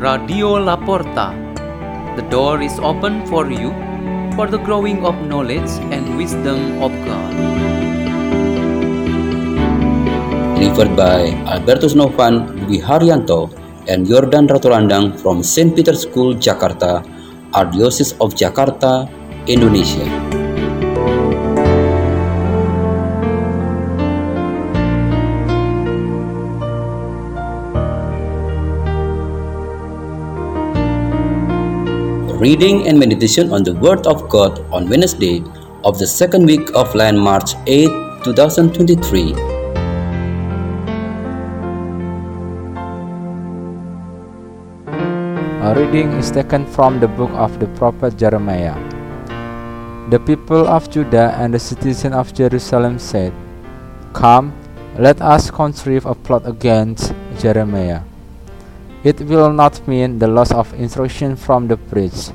[0.00, 1.28] Radio Laporta.
[2.16, 3.68] The door is open for you
[4.32, 7.32] for the growing of knowledge and wisdom of God.
[10.56, 13.52] Delivered by Albertus Novan Dwi Haryanto
[13.92, 15.76] and Yordan Ratulandang from St.
[15.76, 17.04] Peter's School, Jakarta,
[17.52, 19.04] Archdiocese of Jakarta,
[19.46, 20.29] Indonesia.
[32.40, 35.44] Reading and meditation on the Word of God on Wednesday
[35.84, 37.84] of the second week of Lent, March 8,
[38.24, 39.36] 2023.
[45.60, 48.72] A reading is taken from the book of the prophet Jeremiah.
[50.08, 53.34] The people of Judah and the citizens of Jerusalem said,
[54.14, 54.56] Come,
[54.96, 58.00] let us conceive a plot against Jeremiah.
[59.02, 62.34] It will not mean the loss of instruction from the priest,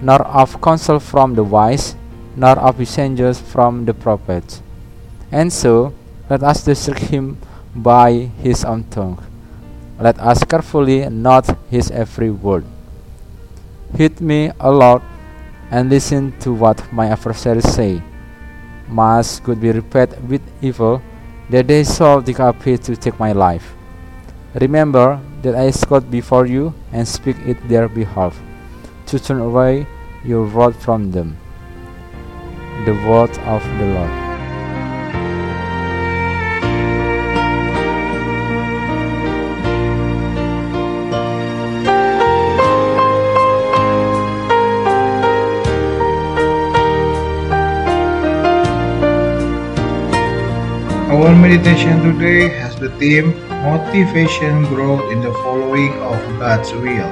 [0.00, 1.94] nor of counsel from the wise,
[2.36, 4.62] nor of messengers from the prophets.
[5.30, 5.92] And so,
[6.30, 7.36] let us distract him
[7.74, 9.20] by his own tongue.
[10.00, 12.64] Let us carefully note his every word.
[13.94, 15.02] Heed me, O Lord,
[15.70, 18.02] and listen to what my adversaries say.
[18.88, 21.02] Must good be repaid with evil,
[21.50, 23.74] that they shall dig up to take my life.
[24.54, 28.40] Remember that I scout before you and speak in their behalf,
[29.04, 29.86] to turn away
[30.24, 31.36] your wrath from them.
[32.86, 34.10] The word of the Lord.
[51.12, 57.08] Our meditation today has the theme Motivation Growth in the Following of God's Will.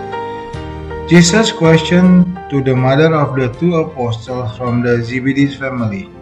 [1.09, 6.13] Jesus' question to the mother of the two apostles from the Zebedee family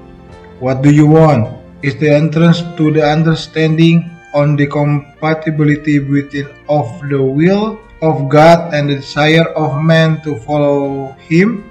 [0.62, 1.50] What do you want?
[1.82, 8.70] Is the entrance to the understanding on the compatibility between of the will of God
[8.70, 11.66] and the desire of man to follow Him?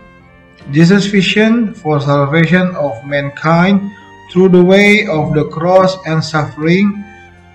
[0.76, 3.88] Jesus' vision for salvation of mankind
[4.36, 7.08] through the way of the cross and suffering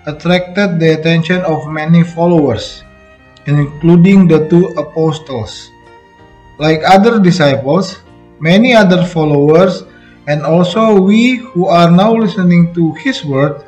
[0.05, 2.83] attracted the attention of many followers,
[3.45, 5.71] including the two apostles.
[6.57, 7.99] Like other disciples,
[8.39, 9.83] many other followers,
[10.27, 13.65] and also we who are now listening to his word,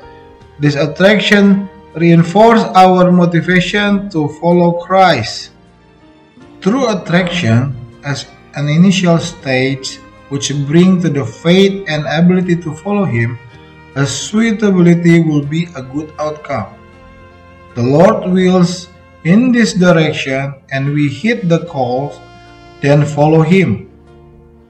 [0.60, 5.52] this attraction reinforced our motivation to follow Christ.
[6.62, 7.76] Through attraction,
[8.06, 8.26] as
[8.56, 10.00] an initial stage,
[10.30, 13.38] which bring to the faith and ability to follow him,
[13.98, 16.70] a suitability will be a good outcome.
[17.74, 18.94] The Lord wills
[19.26, 22.14] in this direction and we hit the call,
[22.80, 23.90] then follow him.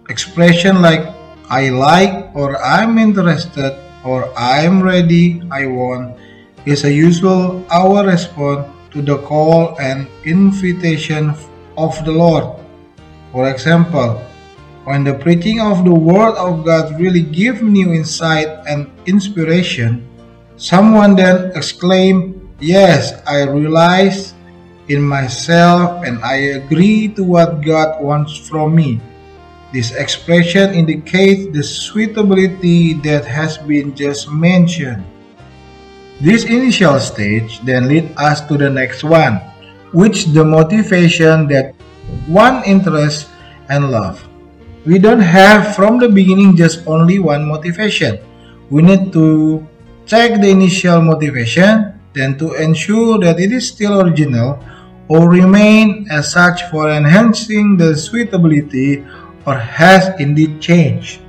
[0.08, 1.04] Expression like
[1.52, 3.76] I like or I'm interested
[4.08, 6.16] or I'm ready, I want
[6.64, 8.64] is a usual our response
[8.96, 11.36] to the call and invitation
[11.76, 12.48] of the Lord.
[13.36, 14.24] For example,
[14.88, 20.00] when the preaching of the Word of God really gives new insight and inspiration,
[20.56, 24.32] someone then exclaims, Yes, I realize
[24.88, 29.04] in myself and I agree to what God wants from me.
[29.76, 35.04] This expression indicates the suitability that has been just mentioned.
[36.24, 39.44] This initial stage then leads us to the next one,
[39.92, 41.76] which the motivation that
[42.26, 43.28] one interest
[43.68, 44.27] and love.
[44.88, 48.24] We don't have from the beginning just only one motivation.
[48.72, 49.68] We need to
[50.08, 54.64] check the initial motivation, then to ensure that it is still original
[55.12, 59.04] or remain as such for enhancing the suitability
[59.44, 61.20] or has indeed changed.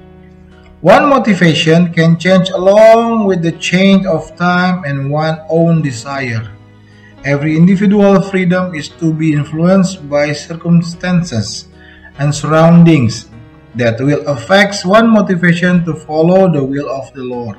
[0.80, 6.46] One motivation can change along with the change of time and one's own desire.
[7.26, 11.66] Every individual freedom is to be influenced by circumstances
[12.22, 13.27] and surroundings
[13.74, 17.56] that will affect one motivation to follow the will of the Lord.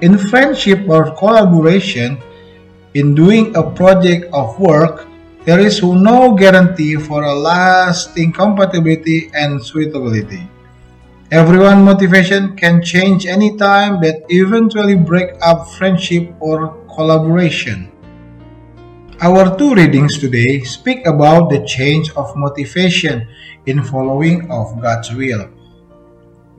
[0.00, 2.18] In friendship or collaboration,
[2.94, 5.08] in doing a project of work,
[5.44, 10.48] there is no guarantee for a lasting compatibility and suitability.
[11.30, 17.90] Everyone motivation can change anytime that eventually break up friendship or collaboration.
[19.16, 23.24] Our two readings today speak about the change of motivation
[23.64, 25.48] in following of God's will.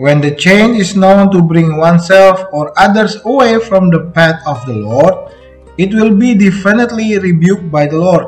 [0.02, 4.66] When the change is known to bring oneself or others away from the path of
[4.66, 5.30] the Lord,
[5.78, 8.26] it will be definitely rebuked by the Lord.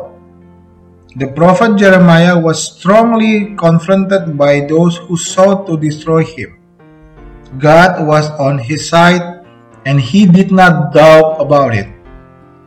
[1.18, 6.62] The prophet Jeremiah was strongly confronted by those who sought to destroy him.
[7.58, 9.42] God was on his side
[9.90, 11.90] and he did not doubt about it.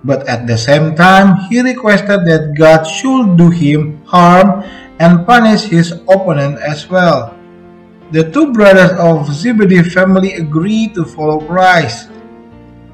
[0.05, 4.63] But at the same time, he requested that God should do him harm
[4.99, 7.39] and punish his opponent as well.
[8.11, 12.13] The two brothers of Zebedee family agreed to follow Christ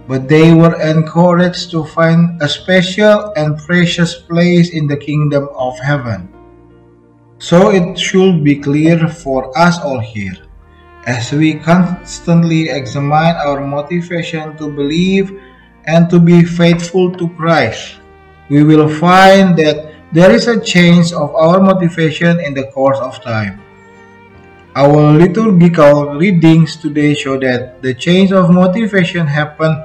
[0.09, 5.79] but they were encouraged to find a special and precious place in the kingdom of
[5.85, 6.33] heaven.
[7.37, 10.49] So it should be clear for us all here,
[11.05, 15.29] as we constantly examine our motivation to believe
[15.89, 17.97] and to be faithful to Christ,
[18.53, 23.17] we will find that there is a change of our motivation in the course of
[23.25, 23.61] time.
[24.77, 29.81] Our liturgical readings today show that the change of motivation happened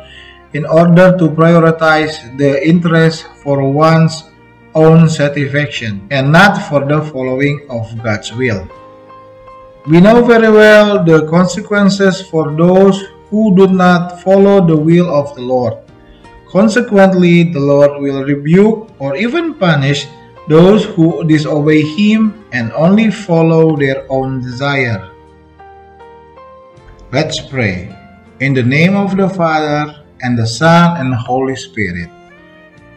[0.51, 4.29] in order to prioritize the interest for one's
[4.75, 8.67] own satisfaction and not for the following of God's will.
[9.87, 15.35] We know very well the consequences for those who do not follow the will of
[15.35, 15.82] the Lord.
[16.53, 20.05] Consequently, the Lord will rebuke or even punish
[20.47, 25.09] those who disobey Him and only follow their own desire.
[27.11, 27.89] Let's pray.
[28.39, 32.09] In the name of the Father, and the Son and the Holy Spirit.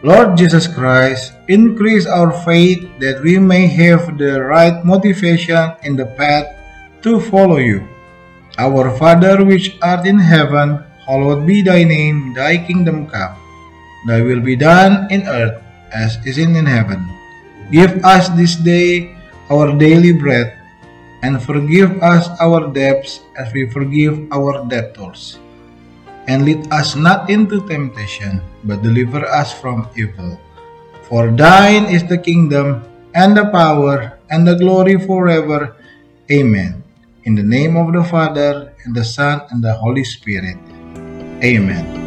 [0.01, 6.07] Lord Jesus Christ, increase our faith that we may have the right motivation in the
[6.15, 6.47] path
[7.03, 7.83] to follow you.
[8.57, 13.46] Our Father which art in heaven, hallowed be thy name, thy kingdom come.
[14.07, 15.59] Thy will be done in earth
[15.91, 17.03] as is in heaven.
[17.69, 19.11] Give us this day
[19.51, 20.55] our daily bread,
[21.21, 25.37] and forgive us our debts as we forgive our debtors
[26.27, 30.39] and lead us not into temptation, but deliver us from evil.
[31.07, 32.83] For thine is the kingdom,
[33.15, 35.75] and the power, and the glory forever.
[36.29, 36.83] Amen.
[37.23, 40.59] In the name of the Father, and the Son, and the Holy Spirit.
[41.39, 42.06] Amen.